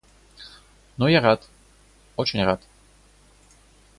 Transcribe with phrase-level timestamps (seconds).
[0.97, 1.47] Но я рад,
[2.15, 2.59] очень рад.